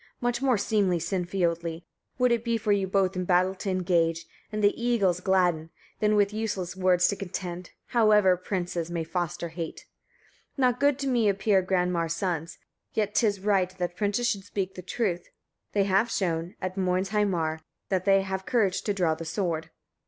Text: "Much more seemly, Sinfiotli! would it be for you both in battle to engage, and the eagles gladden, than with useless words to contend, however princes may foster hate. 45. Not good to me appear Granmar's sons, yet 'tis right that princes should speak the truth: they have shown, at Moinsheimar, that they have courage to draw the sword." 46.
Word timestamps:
"Much 0.19 0.41
more 0.41 0.57
seemly, 0.57 0.97
Sinfiotli! 0.97 1.83
would 2.17 2.31
it 2.31 2.43
be 2.43 2.57
for 2.57 2.71
you 2.71 2.87
both 2.87 3.15
in 3.15 3.23
battle 3.23 3.53
to 3.53 3.69
engage, 3.69 4.25
and 4.51 4.63
the 4.63 4.73
eagles 4.83 5.19
gladden, 5.19 5.69
than 5.99 6.15
with 6.15 6.33
useless 6.33 6.75
words 6.75 7.07
to 7.07 7.15
contend, 7.15 7.69
however 7.89 8.35
princes 8.35 8.89
may 8.89 9.03
foster 9.03 9.49
hate. 9.49 9.85
45. 10.55 10.57
Not 10.57 10.79
good 10.79 10.97
to 10.97 11.07
me 11.07 11.29
appear 11.29 11.61
Granmar's 11.61 12.15
sons, 12.15 12.57
yet 12.95 13.13
'tis 13.13 13.41
right 13.41 13.69
that 13.77 13.95
princes 13.95 14.25
should 14.27 14.43
speak 14.43 14.73
the 14.73 14.81
truth: 14.81 15.27
they 15.73 15.83
have 15.83 16.09
shown, 16.09 16.55
at 16.59 16.75
Moinsheimar, 16.75 17.59
that 17.89 18.05
they 18.05 18.21
have 18.23 18.43
courage 18.47 18.81
to 18.81 18.95
draw 18.95 19.13
the 19.13 19.23
sword." 19.23 19.65
46. 19.65 19.75